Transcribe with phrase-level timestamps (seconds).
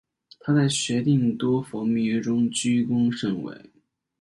[0.39, 3.69] 她在协定多佛密约中居功甚伟。